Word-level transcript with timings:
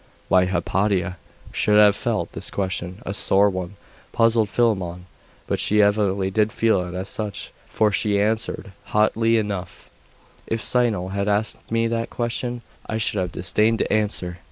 Why 0.29 0.45
Hypatia 0.47 1.17
should 1.51 1.77
have 1.77 1.95
felt 1.95 2.31
this 2.31 2.49
question 2.49 3.03
a 3.05 3.13
sore 3.13 3.51
one, 3.51 3.75
puzzled 4.11 4.49
Philammon; 4.49 5.05
but 5.45 5.59
she 5.59 5.79
evidently 5.79 6.31
did 6.31 6.51
feel 6.51 6.81
it 6.87 6.95
as 6.95 7.07
such, 7.07 7.51
for 7.67 7.91
she 7.91 8.19
answered 8.19 8.71
haughtily 8.85 9.37
enough 9.37 9.91
'If 10.47 10.59
Cyril 10.59 11.09
had 11.09 11.27
asked 11.27 11.69
me 11.71 11.85
that 11.85 12.09
question, 12.09 12.63
I 12.87 12.97
should 12.97 13.19
have 13.19 13.31
disdained 13.31 13.77
to 13.77 13.93
answer. 13.93 14.39